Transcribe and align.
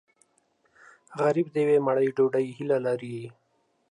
غریب 1.21 1.47
د 1.51 1.55
یوې 1.63 1.77
مړۍ 1.85 2.09
ډوډۍ 2.17 2.45
هیله 2.57 2.77
لري 2.87 3.17